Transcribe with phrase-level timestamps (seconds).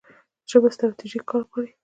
[0.49, 1.71] ژبه ستراتیژیک کار غواړي.